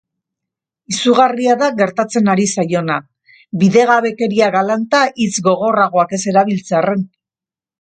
[0.93, 2.97] Izugarria da gertatzen ari zaiona,
[3.65, 7.07] bidegabekeria galanta hitz gogorragoak ez erabiltzearren.